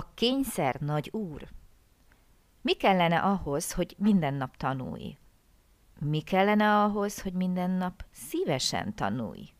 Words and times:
A 0.00 0.14
kényszer 0.14 0.74
nagy 0.74 1.08
úr. 1.12 1.48
Mi 2.60 2.72
kellene 2.72 3.18
ahhoz, 3.18 3.72
hogy 3.72 3.94
minden 3.98 4.34
nap 4.34 4.56
tanulj? 4.56 5.18
Mi 5.98 6.20
kellene 6.20 6.82
ahhoz, 6.82 7.20
hogy 7.20 7.32
minden 7.32 7.70
nap 7.70 8.04
szívesen 8.10 8.94
tanulj? 8.94 9.52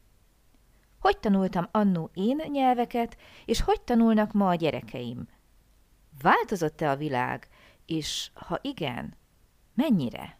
Hogy 0.98 1.18
tanultam 1.18 1.68
annó 1.70 2.10
én 2.14 2.42
nyelveket, 2.48 3.16
és 3.44 3.60
hogy 3.60 3.80
tanulnak 3.80 4.32
ma 4.32 4.48
a 4.48 4.54
gyerekeim? 4.54 5.28
Változott-e 6.22 6.90
a 6.90 6.96
világ, 6.96 7.48
és 7.86 8.30
ha 8.34 8.58
igen, 8.62 9.16
mennyire? 9.74 10.38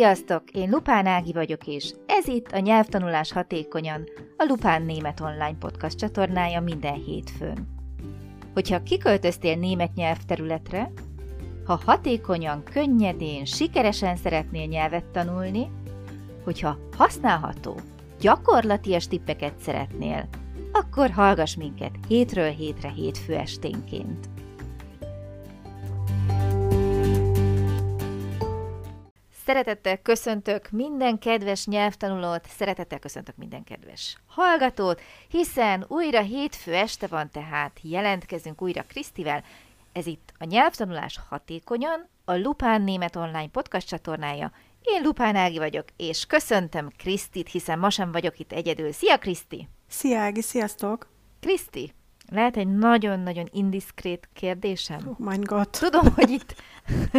Sziasztok! 0.00 0.50
Én 0.52 0.70
Lupán 0.70 1.06
Ági 1.06 1.32
vagyok, 1.32 1.66
és 1.66 1.92
ez 2.06 2.26
itt 2.26 2.46
a 2.52 2.58
Nyelvtanulás 2.58 3.32
Hatékonyan, 3.32 4.04
a 4.36 4.44
Lupán 4.48 4.82
Német 4.82 5.20
Online 5.20 5.56
Podcast 5.58 5.98
csatornája 5.98 6.60
minden 6.60 6.94
hétfőn. 6.94 7.68
Hogyha 8.54 8.82
kiköltöztél 8.82 9.56
német 9.56 9.94
nyelvterületre, 9.94 10.92
ha 11.64 11.80
hatékonyan, 11.84 12.62
könnyedén, 12.64 13.44
sikeresen 13.44 14.16
szeretnél 14.16 14.66
nyelvet 14.66 15.04
tanulni, 15.04 15.70
hogyha 16.44 16.78
használható, 16.96 17.80
gyakorlatias 18.20 19.08
tippeket 19.08 19.58
szeretnél, 19.58 20.28
akkor 20.72 21.10
hallgass 21.10 21.56
minket 21.56 21.92
hétről 22.08 22.50
hétre 22.50 22.88
hétfő 22.88 23.34
esténként. 23.34 24.28
Szeretettel 29.50 30.02
köszöntök 30.02 30.70
minden 30.70 31.18
kedves 31.18 31.66
nyelvtanulót, 31.66 32.46
szeretettel 32.56 32.98
köszöntök 32.98 33.36
minden 33.36 33.64
kedves 33.64 34.16
hallgatót, 34.26 35.00
hiszen 35.28 35.84
újra 35.88 36.20
hétfő 36.20 36.74
este 36.74 37.06
van, 37.06 37.30
tehát 37.30 37.78
jelentkezünk 37.82 38.62
újra 38.62 38.82
Krisztivel. 38.82 39.44
Ez 39.92 40.06
itt 40.06 40.32
a 40.38 40.44
Nyelvtanulás 40.44 41.20
Hatékonyan, 41.28 42.08
a 42.24 42.36
Lupán 42.36 42.82
Német 42.82 43.16
Online 43.16 43.48
podcast 43.48 43.88
csatornája. 43.88 44.52
Én 44.82 45.02
Lupán 45.02 45.36
Ági 45.36 45.58
vagyok, 45.58 45.84
és 45.96 46.26
köszöntöm 46.26 46.88
Krisztit, 46.96 47.48
hiszen 47.48 47.78
ma 47.78 47.90
sem 47.90 48.12
vagyok 48.12 48.38
itt 48.38 48.52
egyedül. 48.52 48.92
Szia 48.92 49.18
Kriszti! 49.18 49.68
Szia 49.88 50.18
Ági, 50.18 50.42
sziasztok! 50.42 51.08
Kriszti, 51.40 51.94
lehet 52.30 52.56
egy 52.56 52.68
nagyon-nagyon 52.68 53.48
indiszkrét 53.52 54.28
kérdésem? 54.32 55.00
Oh 55.06 55.18
my 55.18 55.36
god. 55.38 55.68
Tudom, 55.68 56.14
hogy 56.14 56.30
itt 56.30 56.54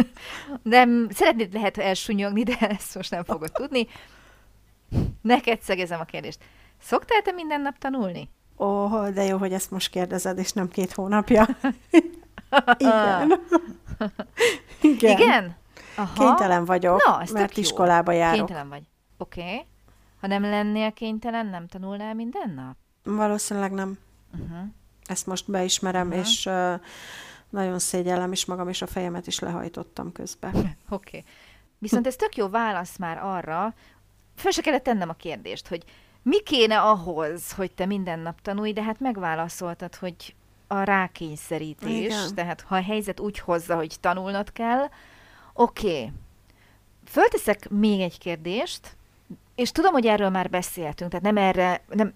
nem, 0.62 1.08
szeretnéd 1.10 1.52
lehet 1.52 1.78
elsúnyogni, 1.78 2.42
de 2.42 2.56
ezt 2.58 2.94
most 2.94 3.10
nem 3.10 3.24
fogod 3.24 3.52
tudni. 3.52 3.86
Neked 5.22 5.60
szegezem 5.60 6.00
a 6.00 6.04
kérdést. 6.04 6.38
Szoktál 6.80 7.22
te 7.22 7.32
minden 7.32 7.60
nap 7.60 7.78
tanulni? 7.78 8.28
Ó, 8.58 8.64
oh, 8.66 9.08
de 9.08 9.22
jó, 9.22 9.36
hogy 9.36 9.52
ezt 9.52 9.70
most 9.70 9.90
kérdezed, 9.90 10.38
és 10.38 10.52
nem 10.52 10.68
két 10.68 10.92
hónapja. 10.92 11.46
Igen. 12.76 13.32
Igen? 14.92 15.18
Igen? 15.18 15.56
Aha. 15.96 16.12
Kénytelen 16.14 16.64
vagyok, 16.64 17.04
Na, 17.04 17.22
mert 17.32 17.56
iskolába 17.56 18.12
járok. 18.12 18.36
Kénytelen 18.36 18.68
vagy. 18.68 18.82
Oké. 19.18 19.40
Okay. 19.40 19.66
Ha 20.20 20.26
nem 20.26 20.42
lennél 20.42 20.92
kénytelen, 20.92 21.46
nem 21.46 21.66
tanulnál 21.66 22.14
minden 22.14 22.52
nap? 22.54 22.76
Valószínűleg 23.16 23.72
nem. 23.72 23.98
Uh-huh. 24.32 24.58
Ezt 25.06 25.26
most 25.26 25.50
beismerem, 25.50 26.06
uh-huh. 26.06 26.22
és 26.22 26.46
uh, 26.46 26.80
nagyon 27.50 27.78
szégyellem 27.78 28.32
is 28.32 28.44
magam, 28.44 28.68
és 28.68 28.82
a 28.82 28.86
fejemet 28.86 29.26
is 29.26 29.38
lehajtottam 29.38 30.12
közben. 30.12 30.54
Oké. 30.54 30.76
Okay. 30.88 31.24
Viszont 31.78 32.06
ez 32.06 32.16
tök 32.16 32.36
jó 32.36 32.48
válasz 32.48 32.96
már 32.96 33.18
arra, 33.18 33.74
fel 34.36 34.50
se 34.50 34.62
kellett 34.62 34.82
tennem 34.82 35.08
a 35.08 35.12
kérdést, 35.14 35.68
hogy 35.68 35.84
mi 36.22 36.42
kéne 36.42 36.80
ahhoz, 36.80 37.52
hogy 37.52 37.72
te 37.72 37.86
minden 37.86 38.18
nap 38.18 38.40
tanulj, 38.40 38.72
de 38.72 38.82
hát 38.82 39.00
megválaszoltad, 39.00 39.94
hogy 39.94 40.34
a 40.66 40.82
rákényszerítés, 40.82 42.04
Igen. 42.04 42.34
tehát 42.34 42.60
ha 42.60 42.76
a 42.76 42.82
helyzet 42.82 43.20
úgy 43.20 43.38
hozza, 43.38 43.74
hogy 43.74 43.96
tanulnod 44.00 44.52
kell, 44.52 44.88
oké. 45.52 45.88
Okay. 45.88 46.12
Fölteszek 47.04 47.68
még 47.70 48.00
egy 48.00 48.18
kérdést, 48.18 48.96
és 49.54 49.72
tudom, 49.72 49.92
hogy 49.92 50.06
erről 50.06 50.30
már 50.30 50.50
beszéltünk, 50.50 51.10
tehát 51.10 51.24
nem 51.24 51.36
erre, 51.36 51.82
nem, 51.88 52.14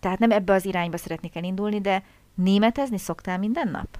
tehát 0.00 0.18
nem 0.18 0.30
ebbe 0.30 0.52
az 0.52 0.64
irányba 0.64 0.96
szeretnék 0.96 1.36
elindulni, 1.36 1.80
de 1.80 2.04
németezni 2.34 2.98
szoktál 2.98 3.38
minden 3.38 3.68
nap? 3.68 3.98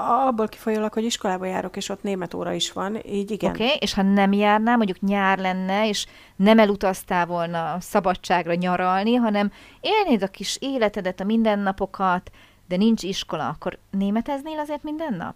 Abból 0.00 0.48
kifolyólag, 0.48 0.92
hogy 0.92 1.04
iskolába 1.04 1.44
járok, 1.44 1.76
és 1.76 1.88
ott 1.88 2.02
német 2.02 2.34
óra 2.34 2.52
is 2.52 2.72
van, 2.72 2.98
így 3.06 3.30
igen. 3.30 3.50
Oké, 3.50 3.64
okay, 3.64 3.76
és 3.80 3.94
ha 3.94 4.02
nem 4.02 4.32
járnál, 4.32 4.76
mondjuk 4.76 5.00
nyár 5.00 5.38
lenne, 5.38 5.88
és 5.88 6.06
nem 6.36 6.58
elutaztál 6.58 7.26
volna 7.26 7.76
szabadságra 7.80 8.54
nyaralni, 8.54 9.14
hanem 9.14 9.52
élnéd 9.80 10.22
a 10.22 10.26
kis 10.26 10.56
életedet, 10.60 11.20
a 11.20 11.24
mindennapokat, 11.24 12.30
de 12.68 12.76
nincs 12.76 13.02
iskola, 13.02 13.48
akkor 13.48 13.78
németeznél 13.90 14.58
azért 14.58 14.82
minden 14.82 15.14
nap? 15.14 15.34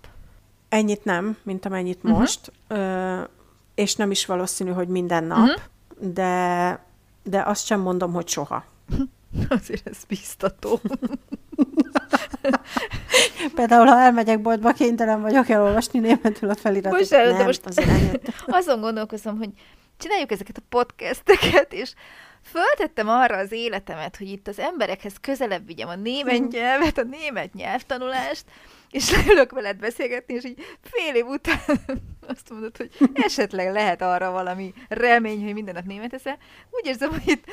Ennyit 0.68 1.04
nem, 1.04 1.36
mint 1.42 1.66
amennyit 1.66 1.98
uh-huh. 2.02 2.18
most, 2.18 2.52
ö, 2.68 3.20
és 3.74 3.94
nem 3.94 4.10
is 4.10 4.26
valószínű, 4.26 4.70
hogy 4.70 4.88
minden 4.88 5.24
nap, 5.24 5.38
uh-huh. 5.38 6.12
de, 6.12 6.84
de 7.22 7.42
azt 7.42 7.66
sem 7.66 7.80
mondom, 7.80 8.12
hogy 8.12 8.28
soha. 8.28 8.64
Azért 9.48 9.88
ez 9.88 10.04
biztató. 10.08 10.80
Például, 13.54 13.86
ha 13.86 14.00
elmegyek 14.00 14.40
boltba, 14.40 14.72
kénytelen 14.72 15.20
vagyok 15.20 15.48
elolvasni 15.48 15.98
németül 15.98 16.50
a 16.50 16.54
feliratot. 16.54 16.98
Most, 16.98 17.12
el, 17.12 17.32
nem, 17.32 17.44
most 17.44 17.62
azon 18.46 18.80
gondolkozom, 18.80 19.38
hogy 19.38 19.50
csináljuk 19.98 20.30
ezeket 20.30 20.56
a 20.56 20.66
podcasteket, 20.68 21.72
és 21.72 21.94
föltettem 22.42 23.08
arra 23.08 23.36
az 23.36 23.52
életemet, 23.52 24.16
hogy 24.16 24.28
itt 24.28 24.48
az 24.48 24.58
emberekhez 24.58 25.14
közelebb 25.20 25.66
vigyem 25.66 25.88
a 25.88 25.94
német 25.94 26.48
nyelvet, 26.48 26.98
a 26.98 27.02
német 27.02 27.54
nyelvtanulást, 27.54 28.44
és 28.90 29.10
leülök 29.10 29.52
veled 29.52 29.76
beszélgetni, 29.76 30.34
és 30.34 30.44
így 30.44 30.64
fél 30.82 31.14
év 31.14 31.26
után 31.26 31.60
azt 32.34 32.50
mondod, 32.50 32.76
hogy 32.76 32.90
esetleg 33.12 33.72
lehet 33.72 34.02
arra 34.02 34.30
valami 34.30 34.74
remény, 34.88 35.44
hogy 35.44 35.52
minden 35.52 35.74
nap 35.74 35.84
német 35.84 36.14
eszel. 36.14 36.38
Úgy 36.70 36.86
érzem, 36.86 37.10
hogy 37.10 37.22
itt 37.28 37.44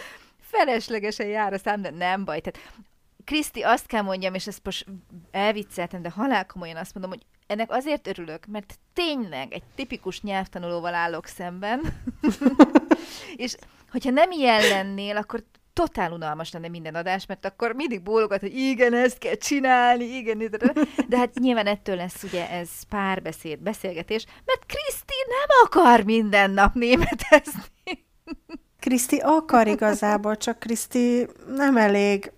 feleslegesen 0.42 1.28
jár 1.28 1.54
a 1.54 1.58
szám, 1.58 1.82
de 1.82 1.90
nem 1.90 2.26
baj. 2.26 2.40
Tehát 2.40 2.72
Kriszti, 3.30 3.62
azt 3.62 3.86
kell 3.86 4.02
mondjam, 4.02 4.34
és 4.34 4.48
ezt 4.48 4.62
most 4.64 4.86
elvicceltem, 5.32 6.02
de 6.02 6.10
halál 6.10 6.46
komolyan 6.46 6.76
azt 6.76 6.94
mondom, 6.94 7.12
hogy 7.12 7.26
ennek 7.48 7.72
azért 7.72 8.08
örülök, 8.08 8.46
mert 8.46 8.80
tényleg 8.94 9.54
egy 9.54 9.64
tipikus 9.76 10.22
nyelvtanulóval 10.22 10.94
állok 10.94 11.26
szemben, 11.26 11.82
és 13.36 13.56
hogyha 13.92 14.10
nem 14.10 14.32
ilyen 14.32 14.62
lennél, 14.62 15.18
akkor 15.18 15.44
totál 15.74 16.12
unalmas 16.12 16.52
lenne 16.52 16.68
minden 16.68 16.96
adás, 16.96 17.26
mert 17.26 17.46
akkor 17.46 17.74
mindig 17.76 18.02
bólogat, 18.02 18.40
hogy 18.40 18.56
igen, 18.56 18.94
ezt 18.94 19.18
kell 19.18 19.36
csinálni, 19.36 20.04
igen, 20.04 20.38
de 21.08 21.18
hát 21.18 21.34
nyilván 21.40 21.68
ettől 21.68 21.96
lesz 21.96 22.24
ugye 22.24 22.50
ez 22.50 22.70
párbeszéd, 22.90 23.60
beszélgetés, 23.60 24.26
mert 24.46 24.66
Kriszti 24.66 25.14
nem 25.28 25.58
akar 25.64 26.04
minden 26.04 26.52
nap 26.52 26.74
németezni. 26.74 27.64
Kriszti 28.80 29.18
akar 29.18 29.68
igazából, 29.68 30.38
csak 30.38 30.60
Kriszti 30.60 31.28
nem 31.56 31.78
elég 31.78 32.32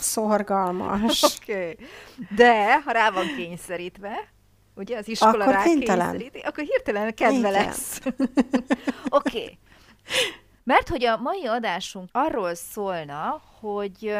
szorgalmas. 0.00 1.22
Oké. 1.22 1.52
Okay. 1.52 1.76
De, 2.36 2.80
ha 2.80 2.90
rá 2.90 3.10
van 3.10 3.26
kényszerítve, 3.36 4.28
ugye 4.74 4.96
az 4.96 5.08
iskola 5.08 5.44
akkor 5.44 5.52
rá 5.54 5.62
kényszeríti, 5.62 6.38
akkor 6.38 6.64
hirtelen 6.64 7.14
kedve 7.14 7.48
Igen. 7.48 7.52
lesz. 7.52 8.00
Oké. 8.04 8.78
okay. 9.08 9.58
Mert 10.64 10.88
hogy 10.88 11.04
a 11.04 11.16
mai 11.16 11.46
adásunk 11.46 12.08
arról 12.12 12.54
szólna, 12.54 13.42
hogy 13.60 14.14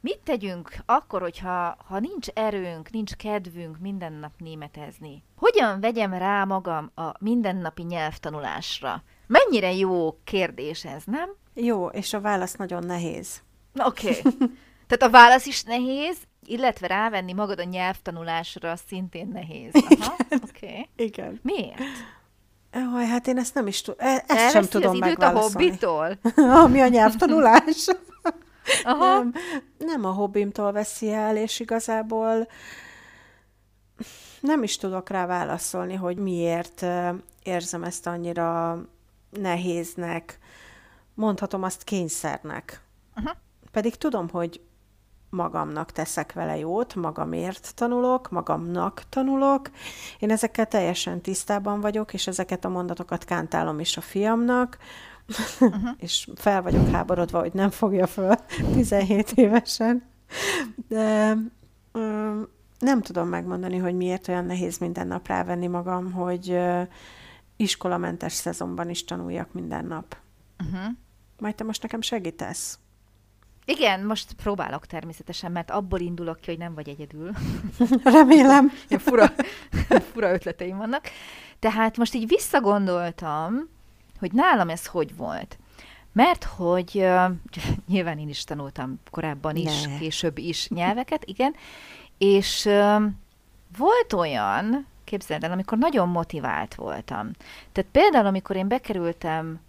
mit 0.00 0.20
tegyünk 0.24 0.74
akkor, 0.86 1.20
hogyha 1.20 1.76
ha 1.86 1.98
nincs 1.98 2.28
erőnk, 2.28 2.90
nincs 2.90 3.12
kedvünk 3.12 3.78
minden 3.78 4.12
nap 4.12 4.32
németezni? 4.38 5.24
Hogyan 5.36 5.80
vegyem 5.80 6.12
rá 6.12 6.44
magam 6.44 6.90
a 6.94 7.12
mindennapi 7.18 7.82
nyelvtanulásra? 7.82 9.02
Mennyire 9.26 9.72
jó 9.72 10.18
kérdés 10.24 10.84
ez, 10.84 11.02
nem? 11.04 11.30
Jó, 11.54 11.86
és 11.86 12.12
a 12.12 12.20
válasz 12.20 12.54
nagyon 12.54 12.84
nehéz. 12.84 13.42
Oké. 13.84 14.08
Okay. 14.08 14.32
Tehát 14.86 15.02
a 15.02 15.10
válasz 15.10 15.46
is 15.46 15.62
nehéz, 15.62 16.16
illetve 16.44 16.86
rávenni 16.86 17.32
magad 17.32 17.58
a 17.58 17.64
nyelvtanulásra 17.64 18.76
szintén 18.76 19.28
nehéz. 19.32 19.70
Aha, 19.72 20.16
oké. 20.28 20.66
Okay. 20.66 20.88
Igen. 20.96 21.40
Miért? 21.42 21.80
Jaj, 22.72 23.06
hát 23.06 23.26
én 23.26 23.38
ezt 23.38 23.54
nem 23.54 23.66
is 23.66 23.80
tudom, 23.80 24.06
e- 24.06 24.10
ezt 24.10 24.30
Elveszi 24.30 24.52
sem 24.52 24.64
tudom 24.64 24.90
az 24.90 24.96
időt 24.96 25.22
a 25.22 25.30
hobbitól? 25.30 26.18
Ami 26.64 26.80
a 26.80 26.88
nyelvtanulás. 26.88 27.86
Aha. 28.84 29.18
Nem, 29.18 29.32
nem 29.78 30.04
a 30.04 30.10
hobbimtól 30.10 30.72
veszi 30.72 31.12
el, 31.12 31.36
és 31.36 31.60
igazából 31.60 32.48
nem 34.40 34.62
is 34.62 34.76
tudok 34.76 35.08
rá 35.08 35.26
válaszolni, 35.26 35.94
hogy 35.94 36.16
miért 36.16 36.86
érzem 37.42 37.84
ezt 37.84 38.06
annyira 38.06 38.82
nehéznek, 39.30 40.38
mondhatom 41.14 41.62
azt 41.62 41.84
kényszernek. 41.84 42.80
Uh-huh. 43.16 43.36
Pedig 43.70 43.96
tudom, 43.96 44.28
hogy 44.28 44.60
magamnak 45.32 45.92
teszek 45.92 46.32
vele 46.32 46.58
jót, 46.58 46.94
magamért 46.94 47.74
tanulok, 47.74 48.30
magamnak 48.30 49.02
tanulok. 49.08 49.70
Én 50.18 50.30
ezekkel 50.30 50.66
teljesen 50.66 51.20
tisztában 51.20 51.80
vagyok, 51.80 52.14
és 52.14 52.26
ezeket 52.26 52.64
a 52.64 52.68
mondatokat 52.68 53.24
kántálom 53.24 53.80
is 53.80 53.96
a 53.96 54.00
fiamnak, 54.00 54.78
uh-huh. 55.60 55.88
és 55.96 56.28
fel 56.34 56.62
vagyok 56.62 56.88
háborodva, 56.88 57.40
hogy 57.40 57.52
nem 57.52 57.70
fogja 57.70 58.06
föl 58.06 58.34
17 58.72 59.32
évesen. 59.32 60.02
De 60.88 61.36
ö, 61.92 62.40
nem 62.78 63.02
tudom 63.02 63.28
megmondani, 63.28 63.76
hogy 63.76 63.94
miért 63.94 64.28
olyan 64.28 64.44
nehéz 64.44 64.78
minden 64.78 65.06
nap 65.06 65.26
rávenni 65.26 65.66
magam, 65.66 66.12
hogy 66.12 66.50
ö, 66.50 66.82
iskolamentes 67.56 68.32
szezonban 68.32 68.90
is 68.90 69.04
tanuljak 69.04 69.52
minden 69.52 69.84
nap. 69.84 70.16
Uh-huh. 70.64 70.92
Majd 71.38 71.54
te 71.54 71.64
most 71.64 71.82
nekem 71.82 72.00
segítesz. 72.00 72.78
Igen, 73.64 74.04
most 74.04 74.32
próbálok 74.32 74.86
természetesen, 74.86 75.52
mert 75.52 75.70
abból 75.70 76.00
indulok 76.00 76.40
ki, 76.40 76.50
hogy 76.50 76.58
nem 76.58 76.74
vagy 76.74 76.88
egyedül. 76.88 77.30
Remélem. 78.04 78.72
Ilyen 78.88 79.00
fura, 79.00 79.32
fura 80.12 80.32
ötleteim 80.32 80.76
vannak. 80.76 81.04
Tehát 81.58 81.96
most 81.96 82.14
így 82.14 82.28
visszagondoltam, 82.28 83.68
hogy 84.18 84.32
nálam 84.32 84.68
ez 84.68 84.86
hogy 84.86 85.16
volt. 85.16 85.58
Mert 86.12 86.44
hogy 86.44 86.90
uh, 86.94 87.30
nyilván 87.92 88.18
én 88.18 88.28
is 88.28 88.44
tanultam 88.44 89.00
korábban 89.10 89.56
is, 89.56 89.82
ne. 89.82 89.98
később 89.98 90.38
is 90.38 90.68
nyelveket, 90.68 91.24
igen, 91.24 91.54
és 92.18 92.64
uh, 92.64 93.02
volt 93.78 94.12
olyan, 94.12 94.86
képzeld 95.04 95.44
el, 95.44 95.52
amikor 95.52 95.78
nagyon 95.78 96.08
motivált 96.08 96.74
voltam. 96.74 97.30
Tehát 97.72 97.90
például, 97.90 98.26
amikor 98.26 98.56
én 98.56 98.68
bekerültem 98.68 99.60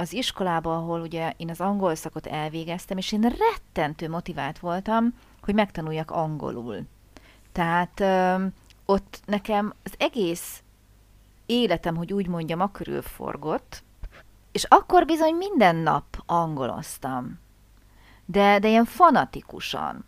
az 0.00 0.12
iskolába, 0.12 0.76
ahol 0.76 1.00
ugye 1.00 1.32
én 1.36 1.50
az 1.50 1.60
angol 1.60 1.94
szakot 1.94 2.26
elvégeztem, 2.26 2.96
és 2.96 3.12
én 3.12 3.20
rettentő 3.20 4.08
motivált 4.08 4.58
voltam, 4.58 5.14
hogy 5.42 5.54
megtanuljak 5.54 6.10
angolul. 6.10 6.82
Tehát 7.52 8.00
ö, 8.00 8.44
ott 8.84 9.20
nekem 9.26 9.74
az 9.82 9.94
egész 9.98 10.62
életem, 11.46 11.96
hogy 11.96 12.12
úgy 12.12 12.26
mondjam, 12.26 12.60
a 12.60 12.70
forgott, 13.02 13.82
és 14.52 14.64
akkor 14.64 15.04
bizony 15.04 15.34
minden 15.34 15.76
nap 15.76 16.22
angoloztam. 16.26 17.38
De, 18.24 18.58
de 18.58 18.68
ilyen 18.68 18.84
fanatikusan. 18.84 20.04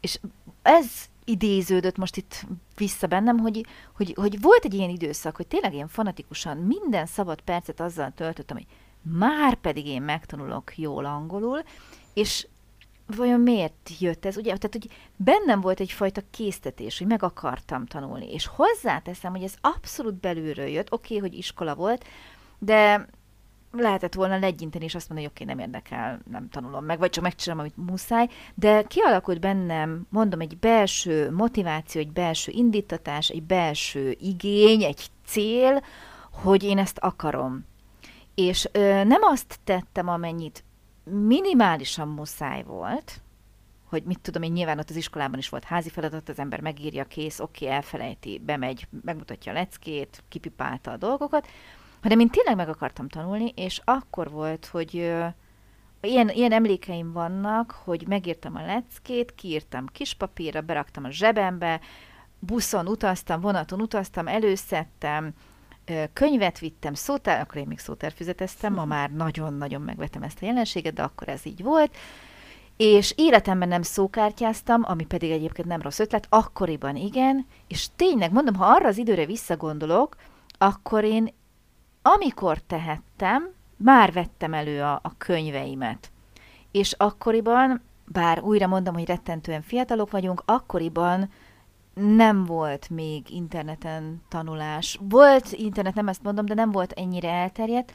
És 0.00 0.20
ez 0.62 0.86
idéződött 1.24 1.96
most 1.96 2.16
itt 2.16 2.46
vissza 2.76 3.06
bennem, 3.06 3.38
hogy, 3.38 3.66
hogy, 3.96 4.14
hogy 4.16 4.40
volt 4.40 4.64
egy 4.64 4.74
ilyen 4.74 4.90
időszak, 4.90 5.36
hogy 5.36 5.46
tényleg 5.46 5.74
ilyen 5.74 5.88
fanatikusan 5.88 6.56
minden 6.56 7.06
szabad 7.06 7.40
percet 7.40 7.80
azzal 7.80 8.12
töltöttem, 8.14 8.56
hogy 8.56 8.66
már 9.18 9.54
pedig 9.54 9.86
én 9.86 10.02
megtanulok 10.02 10.78
jól 10.78 11.04
angolul, 11.04 11.62
és 12.14 12.46
vajon 13.16 13.40
miért 13.40 13.90
jött 13.98 14.24
ez? 14.24 14.36
Ugye, 14.36 14.56
tehát, 14.56 14.72
hogy 14.72 14.88
bennem 15.16 15.60
volt 15.60 15.80
egyfajta 15.80 16.22
késztetés, 16.30 16.98
hogy 16.98 17.06
meg 17.06 17.22
akartam 17.22 17.86
tanulni, 17.86 18.32
és 18.32 18.46
hozzáteszem, 18.46 19.32
hogy 19.32 19.42
ez 19.42 19.54
abszolút 19.60 20.14
belülről 20.14 20.66
jött, 20.66 20.92
oké, 20.92 21.16
okay, 21.16 21.28
hogy 21.28 21.38
iskola 21.38 21.74
volt, 21.74 22.04
de 22.58 23.08
lehetett 23.72 24.14
volna 24.14 24.38
legyinteni, 24.38 24.84
és 24.84 24.94
azt 24.94 25.08
mondani, 25.08 25.28
hogy 25.28 25.42
oké, 25.42 25.52
okay, 25.52 25.64
nem 25.64 25.74
érdekel, 25.74 26.20
nem 26.30 26.48
tanulom 26.48 26.84
meg, 26.84 26.98
vagy 26.98 27.10
csak 27.10 27.24
megcsinálom, 27.24 27.64
amit 27.64 27.90
muszáj, 27.90 28.28
de 28.54 28.82
kialakult 28.82 29.40
bennem, 29.40 30.06
mondom, 30.08 30.40
egy 30.40 30.56
belső 30.56 31.30
motiváció, 31.30 32.00
egy 32.00 32.12
belső 32.12 32.52
indítatás, 32.54 33.28
egy 33.28 33.42
belső 33.42 34.16
igény, 34.20 34.82
egy 34.82 35.06
cél, 35.26 35.82
hogy 36.30 36.62
én 36.62 36.78
ezt 36.78 36.98
akarom. 36.98 37.64
És 38.34 38.68
ö, 38.72 39.04
nem 39.04 39.22
azt 39.22 39.58
tettem, 39.64 40.08
amennyit 40.08 40.64
minimálisan 41.04 42.08
muszáj 42.08 42.62
volt, 42.62 43.20
hogy 43.84 44.02
mit 44.02 44.20
tudom 44.20 44.42
én, 44.42 44.52
nyilván 44.52 44.78
ott 44.78 44.90
az 44.90 44.96
iskolában 44.96 45.38
is 45.38 45.48
volt 45.48 45.64
házi 45.64 45.88
feladat, 45.88 46.28
az 46.28 46.38
ember 46.38 46.60
megírja, 46.60 47.04
kész, 47.04 47.40
oké, 47.40 47.64
okay, 47.64 47.76
elfelejti, 47.76 48.40
bemegy, 48.44 48.86
megmutatja 49.04 49.52
a 49.52 49.54
leckét, 49.54 50.22
kipipálta 50.28 50.90
a 50.90 50.96
dolgokat, 50.96 51.46
hanem 52.02 52.20
én 52.20 52.28
tényleg 52.28 52.56
meg 52.56 52.68
akartam 52.68 53.08
tanulni, 53.08 53.52
és 53.56 53.80
akkor 53.84 54.30
volt, 54.30 54.66
hogy 54.66 54.96
ö, 54.96 55.26
ilyen, 56.00 56.28
ilyen 56.28 56.52
emlékeim 56.52 57.12
vannak, 57.12 57.70
hogy 57.84 58.04
megírtam 58.08 58.56
a 58.56 58.64
leckét, 58.66 59.34
kiírtam 59.34 59.86
kis 59.86 60.14
papírra, 60.14 60.60
beraktam 60.60 61.04
a 61.04 61.10
zsebembe, 61.10 61.80
buszon 62.38 62.86
utaztam, 62.88 63.40
vonaton 63.40 63.80
utaztam, 63.80 64.28
előszedtem, 64.28 65.34
könyvet 66.12 66.58
vittem, 66.58 66.94
szótár, 66.94 67.40
akkor 67.40 67.56
én 67.56 67.66
még 67.66 67.78
szótárfüzeteztem, 67.78 68.74
ma 68.74 68.84
már 68.84 69.10
nagyon-nagyon 69.10 69.80
megvettem 69.80 70.22
ezt 70.22 70.42
a 70.42 70.46
jelenséget, 70.46 70.94
de 70.94 71.02
akkor 71.02 71.28
ez 71.28 71.46
így 71.46 71.62
volt, 71.62 71.96
és 72.76 73.12
életemben 73.16 73.68
nem 73.68 73.82
szókártyáztam, 73.82 74.82
ami 74.84 75.04
pedig 75.04 75.30
egyébként 75.30 75.68
nem 75.68 75.80
rossz 75.80 75.98
ötlet, 75.98 76.26
akkoriban 76.28 76.96
igen, 76.96 77.46
és 77.68 77.88
tényleg 77.96 78.32
mondom, 78.32 78.54
ha 78.54 78.64
arra 78.64 78.88
az 78.88 78.98
időre 78.98 79.26
visszagondolok, 79.26 80.16
akkor 80.58 81.04
én 81.04 81.34
amikor 82.02 82.58
tehettem, 82.58 83.52
már 83.76 84.12
vettem 84.12 84.54
elő 84.54 84.82
a, 84.82 84.92
a 85.02 85.16
könyveimet. 85.18 86.10
És 86.70 86.92
akkoriban, 86.92 87.82
bár 88.06 88.42
újra 88.42 88.66
mondom, 88.66 88.94
hogy 88.94 89.06
rettentően 89.06 89.62
fiatalok 89.62 90.10
vagyunk, 90.10 90.42
akkoriban 90.44 91.30
nem 91.94 92.44
volt 92.44 92.90
még 92.90 93.30
interneten 93.30 94.22
tanulás. 94.28 94.98
Volt 95.00 95.52
internet, 95.52 95.94
nem 95.94 96.08
ezt 96.08 96.22
mondom, 96.22 96.46
de 96.46 96.54
nem 96.54 96.70
volt 96.70 96.92
ennyire 96.92 97.30
elterjedt, 97.30 97.94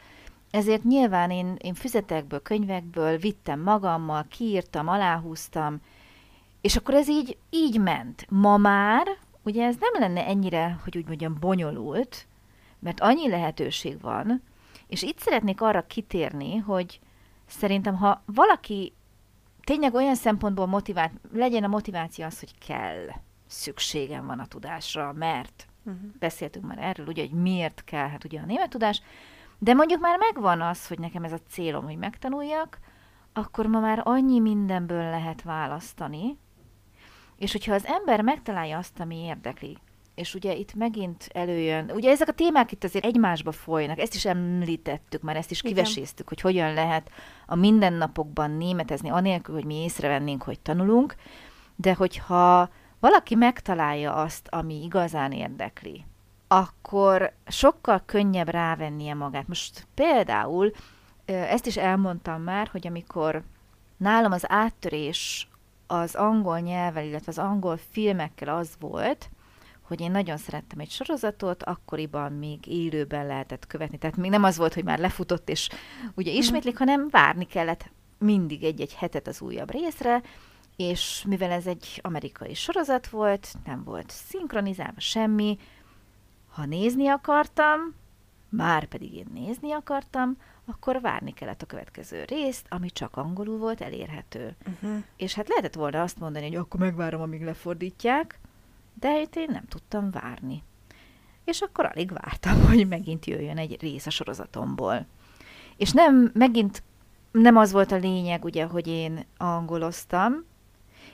ezért 0.52 0.84
nyilván 0.84 1.32
én, 1.32 1.56
én 1.62 1.74
füzetekből, 1.74 2.42
könyvekből 2.42 3.18
vittem 3.18 3.60
magammal, 3.60 4.26
kiírtam, 4.30 4.88
aláhúztam, 4.88 5.82
és 6.62 6.76
akkor 6.76 6.94
ez 6.94 7.10
így, 7.10 7.38
így 7.50 7.80
ment. 7.80 8.26
Ma 8.30 8.58
már, 8.58 9.08
ugye 9.44 9.66
ez 9.66 9.76
nem 9.80 10.02
lenne 10.02 10.26
ennyire, 10.28 10.80
hogy 10.84 10.98
úgy 10.98 11.08
mondjam, 11.08 11.38
bonyolult, 11.40 12.28
mert 12.80 13.00
annyi 13.00 13.30
lehetőség 13.30 14.02
van, 14.02 14.42
és 14.88 15.02
itt 15.02 15.20
szeretnék 15.20 15.62
arra 15.62 15.88
kitérni, 15.88 16.58
hogy 16.58 17.00
szerintem, 17.46 17.96
ha 17.96 18.22
valaki 18.26 18.94
tényleg 19.64 19.94
olyan 19.94 20.16
szempontból 20.16 20.66
motivált, 20.66 21.12
legyen 21.34 21.64
a 21.64 21.68
motiváció 21.68 22.26
az, 22.26 22.40
hogy 22.40 22.58
kell 22.68 23.06
szükségem 23.50 24.26
van 24.26 24.40
a 24.40 24.48
tudásra, 24.48 25.14
mert 25.14 25.68
uh-huh. 25.84 26.02
beszéltünk 26.20 26.66
már 26.66 26.78
erről, 26.78 27.08
ugye, 27.08 27.22
hogy 27.22 27.42
miért 27.42 27.84
kell, 27.86 28.08
hát 28.08 28.24
ugye 28.24 28.40
a 28.40 28.46
német 28.46 28.70
tudás, 28.70 29.02
de 29.58 29.74
mondjuk 29.74 30.02
már 30.02 30.18
megvan 30.18 30.62
az, 30.62 30.88
hogy 30.88 31.00
nekem 31.00 31.24
ez 31.24 31.32
a 31.32 31.40
célom, 31.50 31.84
hogy 31.84 31.98
megtanuljak, 31.98 32.80
akkor 33.34 33.66
ma 33.66 33.80
már 33.80 34.02
annyi 34.04 34.40
mindenből 34.40 35.10
lehet 35.10 35.42
választani, 35.42 36.38
és 37.38 37.52
hogyha 37.52 37.74
az 37.74 37.86
ember 37.86 38.22
megtalálja 38.22 38.78
azt, 38.78 39.00
ami 39.00 39.16
érdekli, 39.16 39.78
és 40.16 40.36
ugye 40.36 40.56
itt 40.56 40.74
megint 40.74 41.30
előjön, 41.34 41.92
ugye 41.92 42.10
ezek 42.10 42.28
a 42.28 42.32
témák 42.32 42.72
itt 42.72 42.84
azért 42.84 43.06
egymásba 43.06 43.52
folynak, 43.52 44.00
ezt 44.00 44.16
is 44.16 44.26
említettük, 44.26 45.22
már 45.22 45.36
ezt 45.36 45.52
is 45.52 45.62
kiveséztük, 45.62 46.28
hogy 46.28 46.42
hogyan 46.42 46.74
lehet 46.74 47.12
a 47.46 47.56
mindennapokban 47.56 48.52
németezni, 48.52 49.10
anélkül, 49.10 49.56
hogy 49.56 49.66
mi 49.66 49.76
észrevennénk, 49.76 50.44
hogy 50.44 50.60
tanulunk, 50.60 51.16
de 51.76 51.94
hogyha 51.94 52.70
valaki 53.00 53.36
megtalálja 53.36 54.14
azt, 54.14 54.48
ami 54.52 54.84
igazán 54.84 55.32
érdekli, 55.32 56.06
akkor 56.48 57.34
sokkal 57.48 58.02
könnyebb 58.06 58.50
rávennie 58.50 59.14
magát. 59.14 59.48
Most 59.48 59.88
például 59.94 60.72
ezt 61.26 61.66
is 61.66 61.78
elmondtam 61.78 62.42
már, 62.42 62.68
hogy 62.68 62.88
amikor 62.88 63.44
nálam 63.98 64.32
az 64.32 64.44
áttörés 64.48 65.48
az 65.88 66.16
angol 66.16 66.60
nyelvvel, 66.60 67.06
illetve 67.06 67.32
az 67.32 67.38
angol 67.38 67.80
filmekkel 67.92 68.56
az 68.56 68.70
volt, 68.80 69.30
hogy 69.82 70.02
én 70.02 70.12
nagyon 70.12 70.38
szerettem 70.38 70.80
egy 70.80 70.90
sorozatot, 70.90 71.64
akkoriban 71.64 72.32
még 72.32 72.68
élőben 72.68 73.26
lehetett 73.26 73.68
követni. 73.68 73.98
Tehát 73.98 74.18
még 74.18 74.30
nem 74.30 74.44
az 74.44 74.58
volt, 74.58 74.74
hogy 74.74 74.84
már 74.84 75.00
lefutott, 75.00 75.50
és 75.50 75.70
ugye 76.16 76.32
mhm. 76.32 76.40
ismétlik, 76.40 76.78
hanem 76.78 77.08
várni 77.10 77.46
kellett 77.46 77.92
mindig 78.18 78.64
egy-egy 78.64 78.94
hetet 78.94 79.28
az 79.28 79.42
újabb 79.42 79.72
részre, 79.72 80.22
és 80.80 81.24
mivel 81.28 81.52
ez 81.52 81.68
egy 81.68 82.00
amerikai 82.04 82.54
sorozat 82.54 83.08
volt, 83.08 83.54
nem 83.66 83.84
volt 83.84 84.10
szinkronizálva 84.10 85.00
semmi, 85.00 85.58
ha 86.50 86.66
nézni 86.66 87.08
akartam, 87.08 87.80
már 88.50 88.86
pedig 88.86 89.14
én 89.14 89.28
nézni 89.34 89.72
akartam, 89.72 90.38
akkor 90.66 91.02
várni 91.02 91.34
kellett 91.34 91.62
a 91.62 91.66
következő 91.66 92.24
részt, 92.24 92.66
ami 92.70 92.90
csak 92.90 93.18
angolul 93.18 93.58
volt 93.58 93.82
elérhető. 93.82 94.56
Uh-huh. 94.68 95.04
És 95.18 95.34
hát 95.34 95.48
lehetett 95.48 95.74
volna 95.74 96.02
azt 96.02 96.20
mondani, 96.20 96.46
hogy 96.46 96.56
akkor 96.56 96.80
megvárom, 96.80 97.22
amíg 97.22 97.44
lefordítják, 97.44 98.40
de 98.94 99.22
itt 99.22 99.36
én 99.36 99.50
nem 99.52 99.66
tudtam 99.66 100.12
várni. 100.12 100.64
És 101.44 101.62
akkor 101.62 101.86
alig 101.86 102.12
vártam, 102.12 102.62
hogy 102.68 102.88
megint 102.88 103.26
jöjjön 103.26 103.58
egy 103.58 103.82
rész 103.82 104.06
a 104.06 104.10
sorozatomból. 104.10 105.06
És 105.78 105.92
nem, 105.92 106.32
megint 106.34 106.84
nem 107.32 107.58
az 107.58 107.72
volt 107.72 107.92
a 107.92 107.98
lényeg, 107.98 108.44
ugye, 108.44 108.66
hogy 108.66 108.88
én 108.88 109.26
angoloztam, 109.38 110.48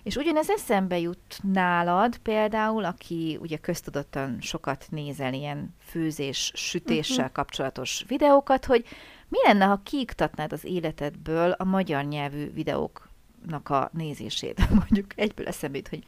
és 0.05 0.15
ugyanez 0.15 0.49
eszembe 0.49 0.99
jut 0.99 1.39
nálad 1.41 2.17
például, 2.17 2.85
aki 2.85 3.37
ugye 3.41 3.57
köztudottan 3.57 4.37
sokat 4.41 4.85
nézel 4.89 5.33
ilyen 5.33 5.75
főzés, 5.79 6.51
sütéssel 6.55 7.17
uh-huh. 7.17 7.31
kapcsolatos 7.31 8.05
videókat, 8.07 8.65
hogy 8.65 8.85
mi 9.27 9.37
lenne, 9.45 9.65
ha 9.65 9.81
kiiktatnád 9.83 10.53
az 10.53 10.63
életedből 10.63 11.51
a 11.51 11.63
magyar 11.63 12.03
nyelvű 12.03 12.51
videóknak 12.51 13.69
a 13.69 13.89
nézését? 13.93 14.69
Mondjuk 14.79 15.05
egyből 15.15 15.47
eszembe 15.47 15.77
jut, 15.77 15.87
hogy 15.87 16.03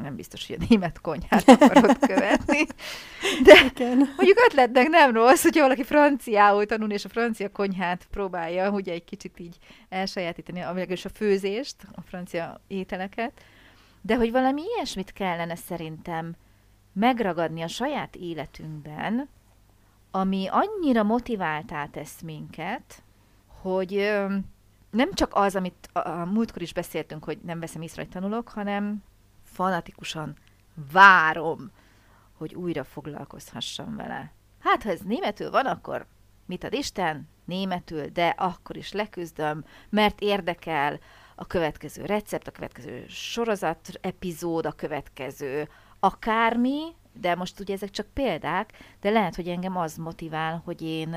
nem 0.00 0.16
biztos, 0.16 0.46
hogy 0.46 0.56
a 0.60 0.64
német 0.68 1.00
konyhát 1.00 1.48
akarod 1.48 1.98
követni. 1.98 2.66
De 3.42 3.64
Igen. 3.64 3.96
mondjuk 3.96 4.38
ötletnek 4.46 4.88
nem 4.88 5.12
rossz, 5.12 5.42
hogyha 5.42 5.62
valaki 5.62 5.82
franciául 5.82 6.66
tanul, 6.66 6.90
és 6.90 7.04
a 7.04 7.08
francia 7.08 7.50
konyhát 7.50 8.06
próbálja 8.10 8.70
ugye 8.70 8.92
egy 8.92 9.04
kicsit 9.04 9.38
így 9.38 9.56
elsajátítani, 9.88 10.64
és 10.86 11.04
a 11.04 11.08
főzést, 11.08 11.76
a 11.92 12.00
francia 12.00 12.60
ételeket. 12.66 13.32
De 14.02 14.16
hogy 14.16 14.30
valami 14.30 14.62
ilyesmit 14.76 15.12
kellene 15.12 15.54
szerintem 15.54 16.34
megragadni 16.92 17.62
a 17.62 17.68
saját 17.68 18.16
életünkben, 18.16 19.28
ami 20.10 20.48
annyira 20.50 21.02
motiváltá 21.02 21.86
tesz 21.86 22.20
minket, 22.20 23.02
hogy 23.62 24.12
nem 24.90 25.12
csak 25.12 25.30
az, 25.34 25.56
amit 25.56 25.88
a 25.92 26.24
múltkor 26.24 26.62
is 26.62 26.72
beszéltünk, 26.72 27.24
hogy 27.24 27.38
nem 27.44 27.60
veszem 27.60 27.82
észre, 27.82 28.02
hogy 28.02 28.10
tanulok, 28.10 28.48
hanem 28.48 29.02
fanatikusan 29.62 30.36
várom, 30.92 31.70
hogy 32.32 32.54
újra 32.54 32.84
foglalkozhassam 32.84 33.96
vele. 33.96 34.32
Hát, 34.58 34.82
ha 34.82 34.90
ez 34.90 35.00
németül 35.00 35.50
van, 35.50 35.66
akkor 35.66 36.06
mit 36.46 36.64
ad 36.64 36.72
Isten? 36.72 37.28
Németül, 37.44 38.06
de 38.06 38.28
akkor 38.28 38.76
is 38.76 38.92
leküzdöm, 38.92 39.64
mert 39.88 40.20
érdekel 40.20 40.98
a 41.34 41.46
következő 41.46 42.04
recept, 42.04 42.46
a 42.46 42.50
következő 42.50 43.04
sorozat, 43.08 43.90
epizód, 44.00 44.66
a 44.66 44.72
következő 44.72 45.68
akármi, 46.00 46.82
de 47.12 47.34
most 47.34 47.60
ugye 47.60 47.74
ezek 47.74 47.90
csak 47.90 48.06
példák, 48.12 48.72
de 49.00 49.10
lehet, 49.10 49.34
hogy 49.34 49.48
engem 49.48 49.76
az 49.76 49.96
motivál, 49.96 50.62
hogy 50.64 50.82
én, 50.82 51.16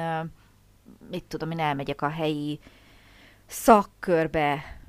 mit 1.10 1.24
tudom, 1.24 1.52
én 1.52 1.60
elmegyek 1.60 2.02
a 2.02 2.10
helyi 2.10 2.60
szakkörbe 3.46 4.80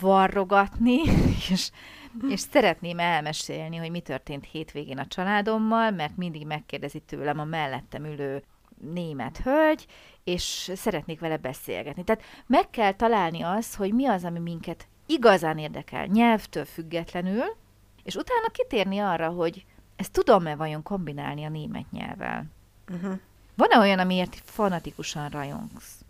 varrogatni, 0.00 1.00
és, 1.50 1.70
és 2.28 2.40
szeretném 2.40 2.98
elmesélni, 2.98 3.76
hogy 3.76 3.90
mi 3.90 4.00
történt 4.00 4.44
hétvégén 4.44 4.98
a 4.98 5.06
családommal, 5.06 5.90
mert 5.90 6.16
mindig 6.16 6.46
megkérdezi 6.46 6.98
tőlem 6.98 7.38
a 7.38 7.44
mellettem 7.44 8.04
ülő 8.04 8.42
német 8.92 9.38
hölgy, 9.38 9.86
és 10.24 10.72
szeretnék 10.74 11.20
vele 11.20 11.36
beszélgetni. 11.36 12.04
Tehát 12.04 12.22
meg 12.46 12.70
kell 12.70 12.92
találni 12.92 13.42
az, 13.42 13.74
hogy 13.74 13.92
mi 13.92 14.06
az, 14.06 14.24
ami 14.24 14.38
minket 14.38 14.86
igazán 15.06 15.58
érdekel, 15.58 16.06
nyelvtől 16.06 16.64
függetlenül, 16.64 17.44
és 18.02 18.14
utána 18.14 18.48
kitérni 18.52 18.98
arra, 18.98 19.28
hogy 19.28 19.64
ezt 19.96 20.12
tudom-e 20.12 20.56
vajon 20.56 20.82
kombinálni 20.82 21.44
a 21.44 21.48
német 21.48 21.90
nyelvvel? 21.90 22.44
Uh-huh. 22.90 23.18
Van-e 23.54 23.78
olyan, 23.78 23.98
amiért 23.98 24.40
fanatikusan 24.44 25.28
rajongsz? 25.28 26.04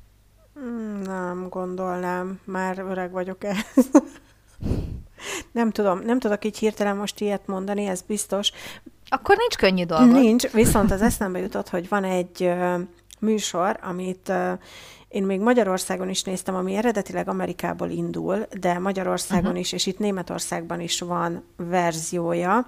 Hmm, 0.54 1.00
nem 1.00 1.48
gondolnám, 1.48 2.40
már 2.44 2.78
öreg 2.78 3.10
vagyok 3.10 3.44
ez. 3.44 3.66
Nem 5.52 5.70
tudom, 5.70 6.00
nem 6.04 6.18
tudok 6.18 6.44
így 6.44 6.58
hirtelen 6.58 6.96
most 6.96 7.20
ilyet 7.20 7.46
mondani, 7.46 7.86
ez 7.86 8.02
biztos. 8.02 8.52
Akkor 9.08 9.36
nincs 9.36 9.56
könnyű 9.56 9.84
dolog. 9.84 10.10
Nincs, 10.10 10.48
viszont 10.48 10.90
az 10.90 11.02
eszembe 11.02 11.38
jutott, 11.38 11.68
hogy 11.68 11.88
van 11.88 12.04
egy 12.04 12.52
műsor, 13.18 13.78
amit 13.82 14.32
én 15.12 15.22
még 15.22 15.40
Magyarországon 15.40 16.08
is 16.08 16.22
néztem, 16.22 16.54
ami 16.54 16.74
eredetileg 16.74 17.28
Amerikából 17.28 17.90
indul, 17.90 18.46
de 18.60 18.78
Magyarországon 18.78 19.44
uh-huh. 19.44 19.60
is, 19.60 19.72
és 19.72 19.86
itt 19.86 19.98
Németországban 19.98 20.80
is 20.80 21.00
van 21.00 21.44
verziója. 21.56 22.66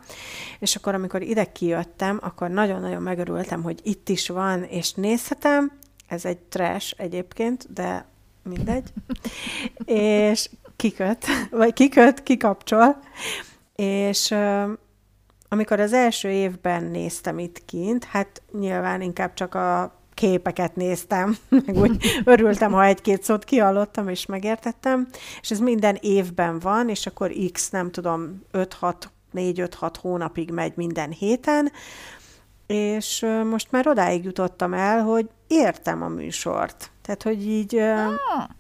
És 0.58 0.76
akkor, 0.76 0.94
amikor 0.94 1.22
ide 1.22 1.44
kijöttem, 1.44 2.18
akkor 2.22 2.50
nagyon-nagyon 2.50 3.02
megörültem, 3.02 3.62
hogy 3.62 3.80
itt 3.82 4.08
is 4.08 4.28
van, 4.28 4.62
és 4.62 4.92
nézhetem. 4.92 5.72
Ez 6.06 6.24
egy 6.24 6.38
trash 6.38 6.94
egyébként, 6.96 7.72
de 7.72 8.06
mindegy. 8.42 8.92
és 10.30 10.48
kiköt, 10.84 11.26
vagy 11.50 11.72
kiköt, 11.72 12.22
kikapcsol. 12.22 12.96
És 13.76 14.34
amikor 15.48 15.80
az 15.80 15.92
első 15.92 16.30
évben 16.30 16.84
néztem 16.84 17.38
itt 17.38 17.64
kint, 17.64 18.04
hát 18.04 18.42
nyilván 18.58 19.00
inkább 19.00 19.34
csak 19.34 19.54
a 19.54 19.98
képeket 20.14 20.76
néztem, 20.76 21.36
meg 21.66 21.76
úgy 21.76 22.04
örültem, 22.24 22.72
ha 22.72 22.84
egy-két 22.84 23.22
szót 23.22 23.44
kiallottam 23.44 24.08
és 24.08 24.26
megértettem, 24.26 25.08
és 25.40 25.50
ez 25.50 25.58
minden 25.58 25.98
évben 26.00 26.58
van, 26.58 26.88
és 26.88 27.06
akkor 27.06 27.32
x, 27.52 27.70
nem 27.70 27.90
tudom, 27.90 28.42
5-6, 28.52 28.94
4-5-6 29.34 29.94
hónapig 30.00 30.50
megy 30.50 30.72
minden 30.76 31.10
héten, 31.10 31.72
és 32.66 33.26
most 33.50 33.70
már 33.70 33.86
odáig 33.86 34.24
jutottam 34.24 34.74
el, 34.74 35.02
hogy 35.02 35.28
értem 35.46 36.02
a 36.02 36.08
műsort. 36.08 36.90
Tehát, 37.02 37.22
hogy 37.22 37.46
így, 37.46 37.76
ah. 37.76 38.12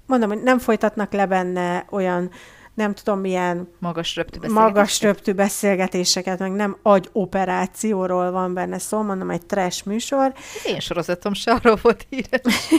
mondom, 0.06 0.28
hogy 0.28 0.42
nem 0.42 0.58
folytatnak 0.58 1.12
le 1.12 1.26
benne 1.26 1.84
olyan 1.90 2.30
nem 2.74 2.94
tudom 2.94 3.20
milyen 3.20 3.68
magas 3.78 4.16
röptű 4.16 4.38
beszélgetéseket, 4.38 4.74
magas 4.74 5.02
röptű 5.02 5.32
beszélgetéseket 5.32 6.38
meg 6.38 6.52
nem 6.52 6.76
agy-operációról 6.82 8.30
van 8.30 8.54
benne 8.54 8.78
szó, 8.78 9.02
mondom, 9.02 9.30
egy 9.30 9.46
trash 9.46 9.86
műsor. 9.86 10.32
Az 10.34 10.66
én 10.66 10.80
sorozatom 10.80 11.32
se 11.32 11.52
arról 11.52 11.78
volt 11.82 12.06
híres. 12.08 12.70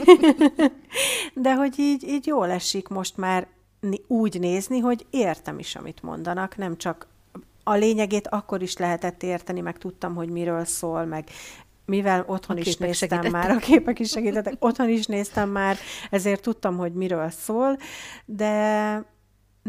De 1.34 1.55
hogy 1.55 1.79
így, 1.79 2.03
így 2.03 2.27
jól 2.27 2.50
esik 2.50 2.88
most 2.88 3.17
már 3.17 3.48
úgy 4.08 4.39
nézni, 4.39 4.79
hogy 4.79 5.05
értem 5.10 5.60
is, 5.60 5.75
amit 5.75 6.01
mondanak, 6.01 6.58
nem 6.58 6.77
csak 6.77 7.08
a 7.67 7.74
lényegét 7.74 8.27
akkor 8.27 8.62
is 8.62 8.77
lehetett 8.77 9.24
érteni, 9.24 9.62
meg 9.62 9.77
tudtam, 9.77 10.15
hogy 10.15 10.29
miről 10.29 10.65
szól, 10.65 11.05
meg 11.05 11.29
mivel 11.86 12.24
otthon 12.27 12.57
is 12.57 12.77
néztem 12.77 13.10
segítettek. 13.10 13.31
már, 13.31 13.51
a 13.51 13.57
képek 13.57 14.00
is 14.00 14.10
segítettek, 14.10 14.53
otthon 14.60 14.89
is 14.89 15.05
néztem 15.05 15.50
már, 15.50 15.77
ezért 16.10 16.41
tudtam, 16.41 16.77
hogy 16.77 16.93
miről 16.93 17.29
szól, 17.29 17.77
de 18.25 19.13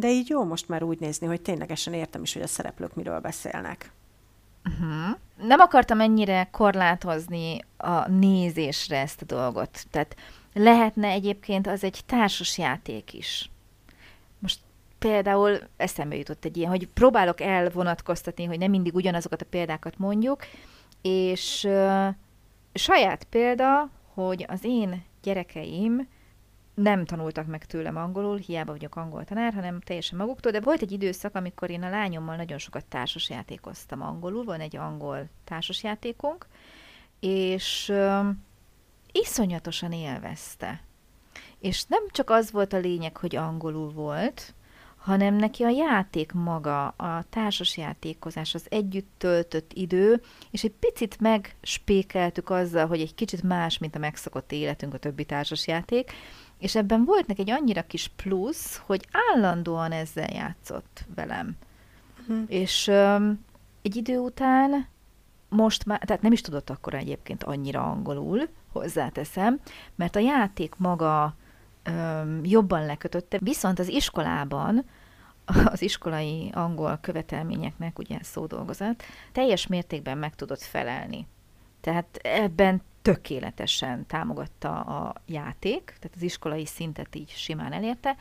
de 0.01 0.11
így 0.11 0.29
jó 0.29 0.45
most 0.45 0.69
már 0.69 0.83
úgy 0.83 1.01
nézni, 1.01 1.27
hogy 1.27 1.41
ténylegesen 1.41 1.93
értem 1.93 2.23
is, 2.23 2.33
hogy 2.33 2.43
a 2.43 2.47
szereplők 2.47 2.95
miről 2.95 3.21
beszélnek. 3.21 3.93
Uh-huh. 4.65 5.19
Nem 5.37 5.61
akartam 5.61 6.01
ennyire 6.01 6.49
korlátozni 6.51 7.65
a 7.77 8.09
nézésre 8.09 8.99
ezt 8.99 9.23
a 9.23 9.25
dolgot. 9.25 9.87
Tehát 9.91 10.17
lehetne 10.53 11.09
egyébként 11.09 11.67
az 11.67 11.85
egy 11.85 12.01
társas 12.07 12.59
játék 12.59 13.13
is. 13.13 13.51
Például 14.99 15.59
eszembe 15.77 16.17
jutott 16.17 16.45
egy 16.45 16.57
ilyen, 16.57 16.71
hogy 16.71 16.89
próbálok 16.89 17.41
elvonatkoztatni, 17.41 18.45
hogy 18.45 18.59
nem 18.59 18.71
mindig 18.71 18.95
ugyanazokat 18.95 19.43
a 19.43 19.47
példákat 19.51 19.99
mondjuk, 19.99 20.45
és 21.03 21.65
uh, 21.65 22.09
saját 22.75 23.25
példa, 23.25 23.91
hogy 24.15 24.45
az 24.49 24.65
én 24.65 25.05
gyerekeim 25.23 26.09
nem 26.75 27.05
tanultak 27.05 27.47
meg 27.47 27.65
tőlem 27.65 27.97
angolul, 27.97 28.37
hiába 28.37 28.73
vagyok 28.73 28.97
angol 28.97 29.25
tanár, 29.25 29.55
hanem 29.55 29.81
teljesen 29.81 30.19
maguktól, 30.19 30.53
de 30.53 30.61
volt 30.61 30.83
egy 30.83 30.93
időszak, 30.93 31.35
amikor 31.35 31.71
én 31.71 31.83
a 31.83 31.91
lányommal 31.91 32.37
nagyon 32.37 32.59
sokat 32.59 32.85
társasjátékoztam 32.85 34.03
angolul, 34.03 34.45
van 34.45 34.61
egy 34.61 34.77
angol 34.77 35.29
társasjátékunk, 35.45 36.47
és 37.21 37.89
uh, 37.89 38.27
iszonyatosan 39.13 39.93
élvezte. 39.93 40.81
És 41.59 41.85
nem 41.85 42.03
csak 42.11 42.31
az 42.31 42.51
volt 42.51 42.73
a 42.73 42.79
lényeg, 42.79 43.17
hogy 43.17 43.37
angolul 43.37 43.93
volt, 43.93 44.55
hanem 45.07 45.35
neki 45.35 45.63
a 45.63 45.69
játék 45.69 46.33
maga, 46.33 46.87
a 46.87 47.25
társasjátékozás, 47.31 48.55
az 48.55 48.67
együtt 48.69 49.11
töltött 49.19 49.73
idő, 49.75 50.21
és 50.51 50.65
egy 50.65 50.73
picit 50.81 51.21
megspékeltük 51.21 52.51
azzal, 52.51 52.87
hogy 52.87 53.01
egy 53.01 53.15
kicsit 53.15 53.43
más, 53.43 53.79
mint 53.79 53.95
a 53.95 53.99
megszokott 53.99 54.53
életünk 54.53 54.95
a 54.95 54.99
többi 54.99 55.25
társasjáték, 55.25 56.13
és 56.59 56.77
ebben 56.77 57.05
volt 57.05 57.27
neki 57.27 57.41
egy 57.41 57.51
annyira 57.51 57.83
kis 57.83 58.11
plusz, 58.17 58.81
hogy 58.87 59.07
állandóan 59.33 59.93
ezzel 59.93 60.33
játszott 60.33 61.05
velem. 61.15 61.57
Hm. 62.27 62.43
És 62.47 62.87
um, 62.87 63.45
egy 63.83 63.97
idő 63.97 64.19
után 64.19 64.87
most 65.49 65.85
már, 65.85 65.99
tehát 65.99 66.23
nem 66.23 66.33
is 66.33 66.41
tudott 66.41 66.71
akkor 66.71 66.95
egyébként 66.95 67.45
annyira 67.45 67.91
angolul, 67.91 68.49
hozzáteszem, 68.73 69.61
mert 69.95 70.17
a 70.17 70.21
játék 70.21 70.75
maga 70.77 71.35
um, 71.89 72.41
jobban 72.45 72.87
lekötötte, 72.87 73.39
viszont 73.41 73.79
az 73.79 73.89
iskolában 73.89 74.85
az 75.47 75.83
iskolai 75.83 76.51
angol 76.55 76.99
követelményeknek, 77.01 77.99
ugye 77.99 78.19
szódolgozat, 78.23 79.03
teljes 79.33 79.67
mértékben 79.67 80.19
meg 80.19 80.35
tudott 80.35 80.63
felelni. 80.63 81.27
Tehát 81.81 82.17
ebben 82.23 82.83
tökéletesen 83.03 84.07
támogatta 84.07 84.81
a 84.81 85.15
játék, 85.27 85.85
tehát 85.85 86.17
az 86.17 86.23
iskolai 86.23 86.67
szintet 86.67 87.15
így 87.15 87.31
simán 87.31 87.73
elérte. 87.73 88.17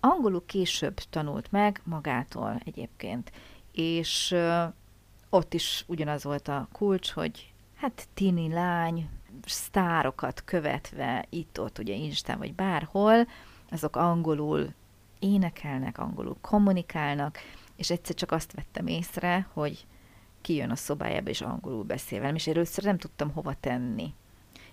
Angolul 0.00 0.42
később 0.46 0.94
tanult 0.94 1.52
meg 1.52 1.80
magától 1.84 2.60
egyébként, 2.64 3.32
és 3.72 4.36
ott 5.30 5.54
is 5.54 5.84
ugyanaz 5.86 6.24
volt 6.24 6.48
a 6.48 6.68
kulcs, 6.72 7.10
hogy 7.10 7.52
hát 7.76 8.08
tini 8.14 8.52
lány, 8.52 9.08
sztárokat 9.46 10.44
követve 10.44 11.26
itt-ott, 11.28 11.78
ugye 11.78 11.94
Instán 11.94 12.38
vagy 12.38 12.54
bárhol, 12.54 13.26
azok 13.70 13.96
angolul 13.96 14.74
énekelnek, 15.18 15.98
angolul 15.98 16.36
kommunikálnak, 16.40 17.38
és 17.76 17.90
egyszer 17.90 18.14
csak 18.14 18.32
azt 18.32 18.52
vettem 18.52 18.86
észre, 18.86 19.46
hogy 19.52 19.86
kijön 20.40 20.70
a 20.70 20.76
szobájába, 20.76 21.30
és 21.30 21.40
angolul 21.40 21.84
beszél 21.84 22.20
velem, 22.20 22.34
és 22.34 22.46
először 22.46 22.84
nem 22.84 22.98
tudtam 22.98 23.32
hova 23.32 23.54
tenni 23.60 24.14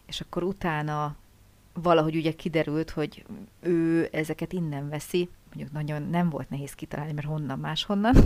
és 0.06 0.22
akkor 0.22 0.44
utána 0.44 1.16
valahogy 1.74 2.16
ugye 2.16 2.32
kiderült, 2.32 2.90
hogy 2.90 3.25
ő 3.62 4.10
ezeket 4.12 4.54
innen 4.54 4.90
veszi, 4.90 5.30
mondjuk 5.46 5.72
nagyon 5.72 6.02
nem 6.02 6.30
volt 6.30 6.50
nehéz 6.50 6.74
kitalálni, 6.74 7.14
mert 7.14 7.28
honnan 7.28 7.60
máshonnan, 7.60 8.16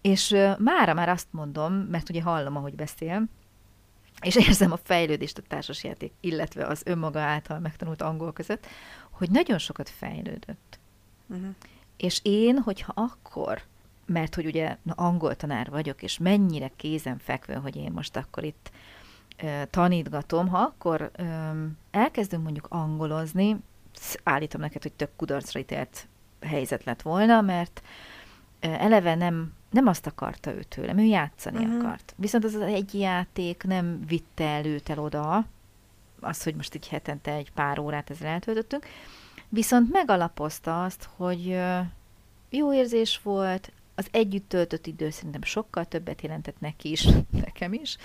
És 0.00 0.36
mára 0.58 0.94
már 0.94 1.08
azt 1.08 1.26
mondom, 1.30 1.72
mert 1.72 2.08
ugye 2.08 2.22
hallom, 2.22 2.56
ahogy 2.56 2.74
beszél, 2.74 3.24
és 4.20 4.36
érzem 4.36 4.72
a 4.72 4.76
fejlődést 4.76 5.38
a 5.38 5.42
társasjáték, 5.48 6.12
illetve 6.20 6.66
az 6.66 6.82
önmaga 6.84 7.20
által 7.20 7.58
megtanult 7.58 8.02
angol 8.02 8.32
között, 8.32 8.66
hogy 9.10 9.30
nagyon 9.30 9.58
sokat 9.58 9.88
fejlődött. 9.88 10.77
Uh-huh. 11.28 11.54
És 11.96 12.20
én, 12.22 12.58
hogyha 12.58 12.92
akkor, 12.96 13.62
mert 14.06 14.34
hogy 14.34 14.46
ugye 14.46 14.76
na, 14.82 14.92
angol 14.96 15.36
tanár 15.36 15.70
vagyok, 15.70 16.02
és 16.02 16.18
mennyire 16.18 16.70
kézenfekvő, 16.76 17.54
hogy 17.54 17.76
én 17.76 17.92
most 17.92 18.16
akkor 18.16 18.44
itt 18.44 18.70
uh, 19.42 19.62
tanítgatom, 19.70 20.48
ha 20.48 20.58
akkor 20.58 21.10
um, 21.18 21.78
elkezdünk 21.90 22.42
mondjuk 22.42 22.66
angolozni, 22.68 23.56
állítom 24.22 24.60
neked, 24.60 24.82
hogy 24.82 24.92
több 24.92 25.10
kudarcra 25.16 25.60
ítélt 25.60 26.06
helyzet 26.40 26.84
lett 26.84 27.02
volna, 27.02 27.40
mert 27.40 27.82
eleve 28.60 29.14
nem 29.14 29.56
nem 29.70 29.86
azt 29.86 30.06
akarta 30.06 30.54
ő 30.54 30.62
tőlem, 30.62 30.98
ő 30.98 31.02
játszani 31.02 31.64
uh-huh. 31.64 31.84
akart. 31.84 32.14
Viszont 32.16 32.44
az 32.44 32.54
egy 32.54 32.94
játék 32.94 33.62
nem 33.62 34.00
vitte 34.06 34.44
el 34.44 34.64
őt 34.64 34.90
el 34.90 34.98
oda, 34.98 35.46
az, 36.20 36.42
hogy 36.42 36.54
most 36.54 36.74
így 36.74 36.88
hetente 36.88 37.32
egy 37.32 37.52
pár 37.52 37.78
órát 37.78 38.10
ezzel 38.10 38.28
eltöltöttünk, 38.28 38.86
viszont 39.48 39.92
megalapozta 39.92 40.84
azt, 40.84 41.08
hogy 41.16 41.58
jó 42.50 42.72
érzés 42.72 43.20
volt, 43.22 43.72
az 43.94 44.08
együtt 44.10 44.48
töltött 44.48 44.86
idő 44.86 45.10
szerintem 45.10 45.42
sokkal 45.42 45.84
többet 45.84 46.22
jelentett 46.22 46.60
neki 46.60 46.90
is, 46.90 47.08
nekem 47.44 47.72
is, 47.72 47.96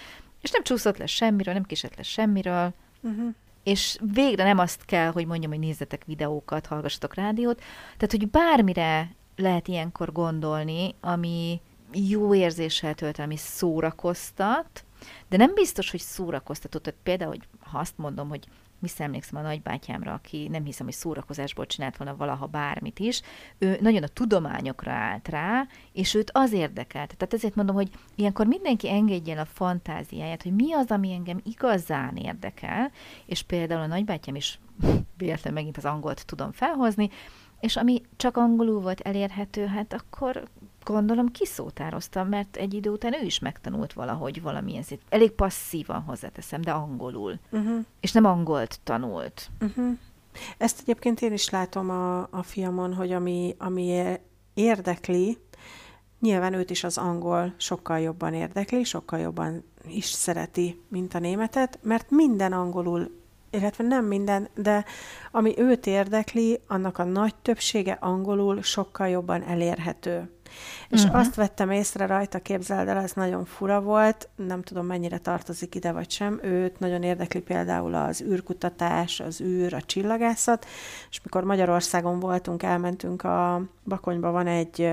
és 0.42 0.52
nem 0.52 0.64
csúszott 0.64 0.98
le 0.98 1.06
semmiről, 1.06 1.54
nem 1.54 1.64
kisett 1.64 1.96
le 1.96 2.04
semmiről, 2.04 2.74
uh-huh. 3.02 3.34
és 3.64 3.98
végre 4.14 4.44
nem 4.44 4.58
azt 4.58 4.86
kell, 4.86 5.12
hogy 5.12 5.26
mondjam, 5.26 5.52
hogy 5.52 5.60
nézzetek 5.60 6.06
videókat, 6.06 6.66
hallgassatok 6.66 7.14
rádiót, 7.14 7.62
tehát, 7.98 8.12
hogy 8.12 8.30
bármire 8.30 9.16
lehet 9.36 9.68
ilyenkor 9.68 10.12
gondolni, 10.12 10.96
ami 11.00 11.62
jó 11.92 12.36
érzéssel 12.36 12.94
tölt 12.94 13.20
ami 13.20 13.38
szórakoztat, 13.38 14.86
de 15.30 15.38
nem 15.38 15.54
biztos, 15.54 15.92
hogy 15.92 16.00
szórakoztatott. 16.00 16.84
Tehát 16.84 17.00
például, 17.04 17.30
hogy 17.30 17.48
ha 17.60 17.80
azt 17.80 17.98
mondom, 17.98 18.30
hogy 18.30 18.48
visszaemlékszem 18.84 19.40
a 19.40 19.42
nagybátyámra, 19.42 20.14
aki 20.14 20.48
nem 20.48 20.64
hiszem, 20.64 20.86
hogy 20.86 20.96
szórakozásból 20.96 21.66
csinált 21.66 21.98
volna 21.98 22.16
valaha 22.16 22.46
bármit 22.46 23.00
is, 23.00 23.22
ő 23.58 23.78
nagyon 23.82 24.04
a 24.04 24.08
tudományokra 24.08 24.92
állt 24.92 25.28
rá, 25.28 25.68
és 25.92 26.14
őt 26.14 26.32
az 26.34 26.52
érdekelt. 26.52 27.18
Tehát 27.18 27.34
ezért 27.34 27.56
mondom, 27.56 27.76
hogy 27.76 27.90
ilyenkor 28.16 28.46
mindenki 28.46 28.90
engedjen 28.90 29.38
a 29.38 29.46
fantáziáját, 29.46 30.44
hogy 30.44 30.54
mi 30.54 30.74
az, 30.74 30.92
ami 30.92 31.14
engem 31.14 31.42
igazán 31.44 32.16
érdekel, 32.16 32.92
és 33.26 33.42
például 33.42 33.82
a 33.82 33.88
nagybátyám 33.88 34.36
is 34.36 34.60
véletlenül 35.18 35.60
megint 35.60 35.78
az 35.78 35.86
angolt 35.86 36.26
tudom 36.26 36.52
felhozni, 36.52 37.10
és 37.60 37.76
ami 37.76 38.02
csak 38.16 38.38
angolul 38.38 38.82
volt 38.82 39.00
elérhető, 39.00 39.66
hát 39.66 39.94
akkor 39.94 40.44
gondolom 40.84 41.32
kiszótároztam, 41.32 42.28
mert 42.28 42.56
egy 42.56 42.74
idő 42.74 42.90
után 42.90 43.14
ő 43.14 43.26
is 43.26 43.40
megtanult 43.40 43.94
valahogy 43.94 44.42
valamilyen 44.42 44.84
szét. 44.84 45.02
Elég 45.10 45.32
passzívan 45.32 46.02
hozzáteszem, 46.02 46.62
de 46.62 46.72
angolul. 46.72 47.40
Uh-huh. 47.52 47.86
És 48.00 48.12
nem 48.12 48.26
angolt 48.26 48.80
tanult. 48.84 49.50
Uh-huh. 49.62 49.98
Ezt 50.58 50.80
egyébként 50.82 51.22
én 51.22 51.34
is 51.34 51.50
látom 51.50 51.90
a, 51.90 52.22
a 52.22 52.44
fiamon, 52.44 52.94
hogy 52.94 53.12
ami, 53.12 53.56
ami 53.58 54.18
érdekli, 54.54 55.38
nyilván 56.20 56.54
őt 56.54 56.70
is 56.70 56.84
az 56.84 56.98
angol 56.98 57.54
sokkal 57.58 58.00
jobban 58.00 58.34
érdekli, 58.34 58.84
sokkal 58.84 59.20
jobban 59.20 59.64
is 59.88 60.06
szereti, 60.06 60.82
mint 60.88 61.14
a 61.14 61.20
németet, 61.20 61.80
mert 61.82 62.10
minden 62.10 62.54
angolul 62.54 63.23
illetve 63.54 63.84
nem 63.84 64.06
minden, 64.06 64.48
de 64.56 64.86
ami 65.32 65.54
őt 65.58 65.88
érdekli, 65.88 66.60
annak 66.68 66.98
a 66.98 67.04
nagy 67.04 67.36
többsége 67.36 67.98
angolul 68.02 68.62
sokkal 68.62 69.08
jobban 69.08 69.44
elérhető. 69.44 70.30
És 70.90 71.04
uh-huh. 71.04 71.20
azt 71.20 71.36
vettem 71.36 71.72
észre 71.72 72.06
rajta, 72.06 72.40
képzeld 72.40 72.88
el, 72.88 72.98
ez 72.98 73.12
nagyon 73.12 73.46
fura 73.46 73.82
volt, 73.82 74.30
nem 74.36 74.62
tudom 74.62 74.86
mennyire 74.86 75.18
tartozik 75.18 75.76
ide 75.76 75.92
vagy 75.92 76.12
sem, 76.12 76.40
őt 76.44 76.80
nagyon 76.80 77.04
érdekli 77.04 77.42
például 77.42 77.94
az 77.94 78.22
űrkutatás, 78.22 79.20
az 79.20 79.42
űr, 79.42 79.74
a 79.74 79.82
csillagászat, 79.82 80.66
és 81.10 81.22
mikor 81.24 81.44
Magyarországon 81.44 82.20
voltunk, 82.20 82.64
elmentünk 82.64 83.24
a 83.24 83.62
Bakonyba, 83.84 84.32
van 84.32 84.48
egy 84.48 84.90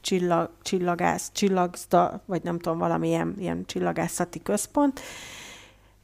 csillag, 0.00 0.50
csillagász, 0.62 1.30
csillagzda, 1.32 2.22
vagy 2.26 2.42
nem 2.42 2.58
tudom, 2.58 2.78
valamilyen 2.78 3.34
ilyen 3.38 3.64
csillagászati 3.66 4.42
központ, 4.42 5.00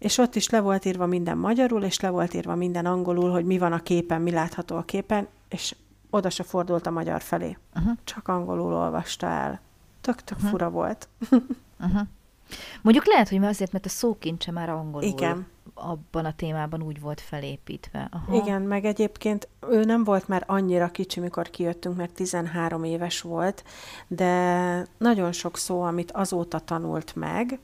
és 0.02 0.18
ott 0.18 0.34
is 0.34 0.48
le 0.48 0.60
volt 0.60 0.84
írva 0.84 1.06
minden 1.06 1.38
magyarul, 1.38 1.82
és 1.82 2.00
le 2.00 2.10
volt 2.10 2.34
írva 2.34 2.54
minden 2.54 2.86
angolul, 2.86 3.30
hogy 3.30 3.44
mi 3.44 3.58
van 3.58 3.72
a 3.72 3.82
képen, 3.82 4.20
mi 4.20 4.30
látható 4.30 4.76
a 4.76 4.82
képen, 4.82 5.28
és 5.48 5.74
oda 6.10 6.30
se 6.30 6.42
fordult 6.42 6.86
a 6.86 6.90
magyar 6.90 7.20
felé. 7.20 7.56
Uh-huh. 7.74 7.92
Csak 8.04 8.28
angolul 8.28 8.74
olvasta 8.74 9.26
el. 9.26 9.60
Tök-tök 10.00 10.36
uh-huh. 10.36 10.50
fura 10.50 10.70
volt. 10.70 11.08
uh-huh. 11.80 12.00
Mondjuk 12.82 13.06
lehet, 13.06 13.28
hogy 13.28 13.44
azért, 13.44 13.72
mert 13.72 13.86
a 13.86 13.88
szókincse 13.88 14.50
már 14.50 14.68
angolul 14.68 15.08
Igen. 15.08 15.46
abban 15.74 16.24
a 16.24 16.34
témában 16.34 16.82
úgy 16.82 17.00
volt 17.00 17.20
felépítve. 17.20 18.08
Aha. 18.10 18.36
Igen, 18.36 18.62
meg 18.62 18.84
egyébként 18.84 19.48
ő 19.70 19.84
nem 19.84 20.04
volt 20.04 20.28
már 20.28 20.44
annyira 20.46 20.90
kicsi, 20.90 21.20
mikor 21.20 21.50
kijöttünk, 21.50 21.96
mert 21.96 22.14
13 22.14 22.84
éves 22.84 23.20
volt, 23.20 23.64
de 24.06 24.86
nagyon 24.98 25.32
sok 25.32 25.56
szó, 25.56 25.82
amit 25.82 26.12
azóta 26.12 26.58
tanult 26.58 27.16
meg, 27.16 27.58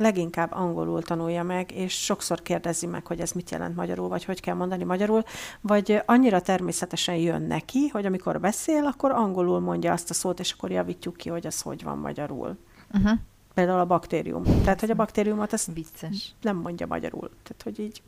leginkább 0.00 0.52
angolul 0.52 1.02
tanulja 1.02 1.42
meg, 1.42 1.72
és 1.72 1.92
sokszor 1.92 2.42
kérdezi 2.42 2.86
meg, 2.86 3.06
hogy 3.06 3.20
ez 3.20 3.32
mit 3.32 3.50
jelent 3.50 3.76
magyarul, 3.76 4.08
vagy 4.08 4.24
hogy 4.24 4.40
kell 4.40 4.54
mondani 4.54 4.84
magyarul, 4.84 5.22
vagy 5.60 6.02
annyira 6.06 6.40
természetesen 6.40 7.14
jön 7.14 7.42
neki, 7.42 7.88
hogy 7.88 8.06
amikor 8.06 8.40
beszél, 8.40 8.84
akkor 8.84 9.10
angolul 9.10 9.60
mondja 9.60 9.92
azt 9.92 10.10
a 10.10 10.14
szót, 10.14 10.40
és 10.40 10.52
akkor 10.52 10.70
javítjuk 10.70 11.16
ki, 11.16 11.28
hogy 11.28 11.46
az 11.46 11.60
hogy 11.60 11.82
van 11.82 11.98
magyarul. 11.98 12.56
Uh-huh. 12.94 13.18
Például 13.54 13.80
a 13.80 13.86
baktérium. 13.86 14.42
Tehát, 14.42 14.80
hogy 14.80 14.90
a 14.90 14.94
baktériumot 14.94 15.52
ezt 15.52 15.72
Vicces. 15.74 16.34
nem 16.40 16.56
mondja 16.56 16.86
magyarul. 16.86 17.30
Tehát, 17.42 17.62
hogy 17.62 17.78
így... 17.78 18.02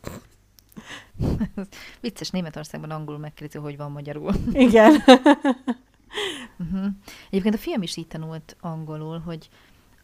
Vicces, 2.01 2.29
Németországban 2.29 2.91
angolul 2.91 3.19
megkérdezi, 3.19 3.63
hogy 3.63 3.77
van 3.77 3.91
magyarul. 3.91 4.33
Igen. 4.53 4.91
uh-huh. 6.59 6.85
Egyébként 7.29 7.55
a 7.55 7.57
fiam 7.57 7.81
is 7.81 7.97
így 7.97 8.07
tanult 8.07 8.55
angolul, 8.61 9.19
hogy 9.19 9.49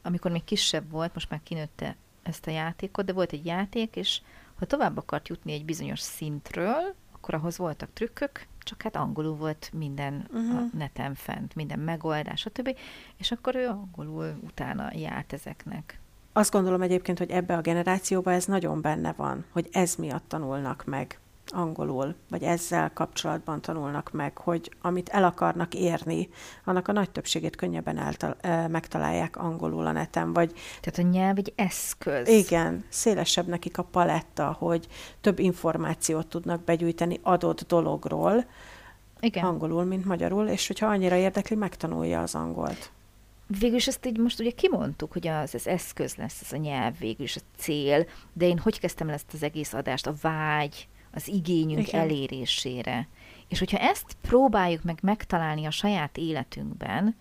amikor 0.01 0.31
még 0.31 0.43
kisebb 0.43 0.91
volt, 0.91 1.13
most 1.13 1.29
már 1.29 1.39
kinőtte 1.43 1.95
ezt 2.23 2.47
a 2.47 2.51
játékot, 2.51 3.05
de 3.05 3.13
volt 3.13 3.31
egy 3.31 3.45
játék, 3.45 3.95
és 3.95 4.21
ha 4.59 4.65
tovább 4.65 4.97
akart 4.97 5.27
jutni 5.27 5.53
egy 5.53 5.65
bizonyos 5.65 5.99
szintről, 5.99 6.95
akkor 7.11 7.33
ahhoz 7.33 7.57
voltak 7.57 7.89
trükkök, 7.93 8.47
csak 8.59 8.81
hát 8.81 8.95
angolul 8.95 9.35
volt 9.35 9.69
minden 9.73 10.27
uh-huh. 10.27 10.57
a 10.57 10.61
mhm. 10.61 10.77
neten 10.77 11.15
fent, 11.15 11.55
minden 11.55 11.79
megoldás, 11.79 12.39
stb. 12.39 12.77
És 13.17 13.31
akkor 13.31 13.55
ő 13.55 13.67
angolul 13.67 14.39
utána 14.43 14.89
járt 14.93 15.33
ezeknek. 15.33 15.99
Azt 16.33 16.51
gondolom 16.51 16.81
egyébként, 16.81 17.17
hogy 17.17 17.29
ebbe 17.29 17.57
a 17.57 17.61
generációba 17.61 18.31
ez 18.31 18.45
nagyon 18.45 18.81
benne 18.81 19.13
van, 19.13 19.45
hogy 19.51 19.69
ez 19.71 19.95
miatt 19.95 20.27
tanulnak 20.27 20.85
meg 20.85 21.19
angolul, 21.53 22.15
vagy 22.29 22.43
ezzel 22.43 22.93
kapcsolatban 22.93 23.61
tanulnak 23.61 24.11
meg, 24.11 24.37
hogy 24.37 24.71
amit 24.81 25.09
el 25.09 25.23
akarnak 25.23 25.73
érni, 25.73 26.29
annak 26.65 26.87
a 26.87 26.91
nagy 26.91 27.09
többségét 27.09 27.55
könnyebben 27.55 27.97
eltal- 27.97 28.69
megtalálják 28.69 29.37
angolul 29.37 29.85
a 29.85 29.91
neten, 29.91 30.33
vagy... 30.33 30.53
Tehát 30.81 31.09
a 31.09 31.17
nyelv 31.17 31.37
egy 31.37 31.53
eszköz. 31.55 32.27
Igen, 32.27 32.85
szélesebb 32.89 33.47
nekik 33.47 33.77
a 33.77 33.83
paletta, 33.83 34.55
hogy 34.59 34.87
több 35.21 35.39
információt 35.39 36.27
tudnak 36.27 36.63
begyűjteni 36.63 37.19
adott 37.23 37.61
dologról, 37.67 38.45
igen. 39.19 39.43
angolul, 39.43 39.83
mint 39.83 40.05
magyarul, 40.05 40.47
és 40.47 40.67
hogyha 40.67 40.87
annyira 40.87 41.15
érdekli, 41.15 41.55
megtanulja 41.55 42.21
az 42.21 42.35
angolt. 42.35 42.91
Végülis 43.59 43.87
ezt 43.87 44.05
így 44.05 44.17
most 44.17 44.39
ugye 44.39 44.51
kimondtuk, 44.51 45.11
hogy 45.11 45.27
az, 45.27 45.53
az 45.53 45.67
eszköz 45.67 46.15
lesz, 46.15 46.41
ez 46.41 46.51
a 46.51 46.57
nyelv, 46.57 46.97
végülis 46.99 47.35
a 47.35 47.39
cél, 47.57 48.05
de 48.33 48.45
én 48.45 48.57
hogy 48.57 48.79
kezdtem 48.79 49.09
ezt 49.09 49.33
az 49.33 49.43
egész 49.43 49.73
adást? 49.73 50.07
A 50.07 50.13
vágy, 50.21 50.87
az 51.13 51.27
igényünk 51.27 51.87
Igen. 51.87 52.01
elérésére. 52.01 53.07
És 53.47 53.59
hogyha 53.59 53.77
ezt 53.77 54.17
próbáljuk 54.21 54.83
meg 54.83 54.99
megtalálni 55.01 55.65
a 55.65 55.71
saját 55.71 56.17
életünkben, 56.17 57.15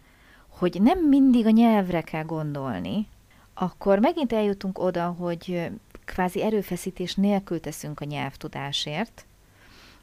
hogy 0.49 0.83
nem 0.83 1.09
mindig 1.09 1.47
a 1.47 1.51
nyelvre 1.51 2.01
kell 2.01 2.25
gondolni, 2.25 3.07
akkor 3.55 3.99
megint 3.99 4.33
eljutunk 4.33 4.79
oda, 4.79 5.07
hogy 5.07 5.71
kvázi 6.05 6.43
erőfeszítés 6.43 7.15
nélkül 7.15 7.61
teszünk 7.61 8.01
a 8.01 8.05
nyelvtudásért, 8.05 9.27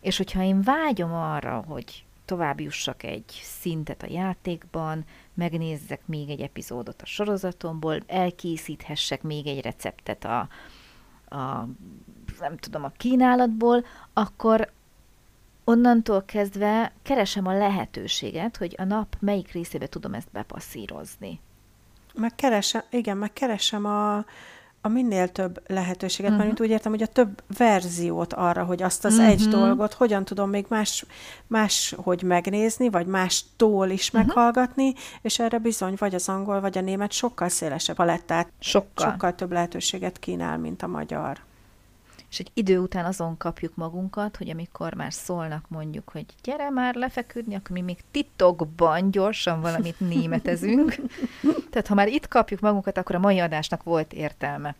és 0.01 0.17
hogyha 0.17 0.43
én 0.43 0.61
vágyom 0.61 1.13
arra, 1.13 1.63
hogy 1.67 2.05
tovább 2.25 2.59
jussak 2.59 3.03
egy 3.03 3.39
szintet 3.43 4.03
a 4.03 4.11
játékban, 4.11 5.05
megnézzek 5.33 6.01
még 6.05 6.29
egy 6.29 6.41
epizódot 6.41 7.01
a 7.01 7.05
sorozatomból, 7.05 7.99
elkészíthessek 8.07 9.21
még 9.21 9.47
egy 9.47 9.61
receptet 9.61 10.25
a, 10.25 10.47
a 11.35 11.67
nem 12.39 12.57
tudom, 12.57 12.83
a 12.83 12.91
kínálatból, 12.97 13.85
akkor 14.13 14.71
onnantól 15.63 16.23
kezdve 16.25 16.91
keresem 17.01 17.47
a 17.47 17.57
lehetőséget, 17.57 18.57
hogy 18.57 18.75
a 18.77 18.83
nap 18.83 19.15
melyik 19.19 19.51
részébe 19.51 19.87
tudom 19.87 20.13
ezt 20.13 20.31
bepasszírozni. 20.31 21.39
Megkeresem, 22.13 22.81
igen, 22.89 23.17
megkeresem 23.17 23.85
a, 23.85 24.15
a 24.81 24.87
minél 24.87 25.31
több 25.31 25.63
lehetőséget, 25.67 26.31
uh-huh. 26.31 26.47
mert 26.47 26.59
úgy 26.59 26.69
értem, 26.69 26.91
hogy 26.91 27.01
a 27.01 27.07
több 27.07 27.43
verziót 27.57 28.33
arra, 28.33 28.63
hogy 28.63 28.83
azt 28.83 29.05
az 29.05 29.13
uh-huh. 29.13 29.29
egy 29.29 29.47
dolgot 29.47 29.93
hogyan 29.93 30.25
tudom 30.25 30.49
még 30.49 30.65
más, 30.69 31.05
más 31.47 31.95
hogy 31.97 32.23
megnézni, 32.23 32.89
vagy 32.89 33.05
mástól 33.05 33.89
is 33.89 34.07
uh-huh. 34.07 34.25
meghallgatni, 34.25 34.93
és 35.21 35.39
erre 35.39 35.57
bizony 35.57 35.95
vagy 35.97 36.15
az 36.15 36.29
angol, 36.29 36.59
vagy 36.59 36.77
a 36.77 36.81
német 36.81 37.11
sokkal 37.11 37.49
szélesebb 37.49 37.95
palettát, 37.95 38.51
sokkal. 38.59 39.09
sokkal 39.11 39.35
több 39.35 39.51
lehetőséget 39.51 40.19
kínál, 40.19 40.57
mint 40.57 40.83
a 40.83 40.87
magyar 40.87 41.39
és 42.35 42.41
egy 42.41 42.51
idő 42.53 42.79
után 42.79 43.05
azon 43.05 43.37
kapjuk 43.37 43.75
magunkat, 43.75 44.37
hogy 44.37 44.49
amikor 44.49 44.93
már 44.93 45.13
szólnak 45.13 45.65
mondjuk, 45.67 46.09
hogy 46.09 46.25
gyere 46.43 46.69
már 46.69 46.95
lefeküdni, 46.95 47.55
akkor 47.55 47.71
mi 47.71 47.81
még 47.81 47.97
titokban 48.11 49.11
gyorsan 49.11 49.61
valamit 49.61 49.99
németezünk. 49.99 50.95
Tehát 51.71 51.87
ha 51.87 51.93
már 51.95 52.07
itt 52.07 52.27
kapjuk 52.27 52.59
magunkat, 52.59 52.97
akkor 52.97 53.15
a 53.15 53.19
mai 53.19 53.39
adásnak 53.39 53.83
volt 53.83 54.13
értelme. 54.13 54.75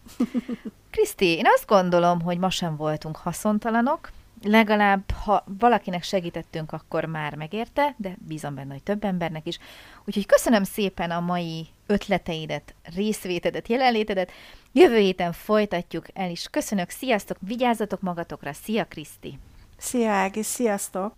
Kriszti, 0.90 1.26
én 1.26 1.46
azt 1.56 1.68
gondolom, 1.68 2.22
hogy 2.22 2.38
ma 2.38 2.50
sem 2.50 2.76
voltunk 2.76 3.16
haszontalanok, 3.16 4.12
legalább, 4.44 5.12
ha 5.12 5.44
valakinek 5.60 6.04
segítettünk, 6.04 6.72
akkor 6.72 7.06
már 7.06 7.36
megérte, 7.36 7.96
de 7.98 8.18
bízom 8.28 8.56
benne, 8.56 8.74
hogy 8.74 8.84
több 8.84 9.04
embernek 9.04 9.48
is. 9.48 9.60
Úgyhogy 10.06 10.26
köszönöm 10.26 10.64
szépen 10.64 11.12
a 11.12 11.20
mai 11.20 11.68
ötleteidet, 11.86 12.74
részvétedet, 12.96 13.68
jelenlétedet. 13.68 14.32
Jövő 14.78 14.98
héten 14.98 15.32
folytatjuk 15.32 16.06
el 16.14 16.30
is. 16.30 16.48
Köszönök, 16.52 16.90
sziasztok, 16.90 17.38
vigyázzatok 17.40 18.02
magatokra, 18.02 18.54
szia 18.54 18.86
Kriszti! 18.86 19.40
Szia 19.78 20.12
Ági, 20.12 20.44
sziasztok! 20.44 21.16